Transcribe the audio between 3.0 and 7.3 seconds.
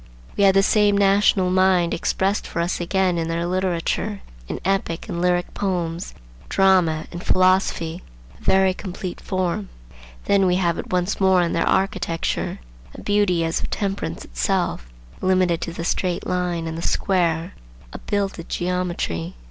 in their literature, in epic and lyric poems, drama, and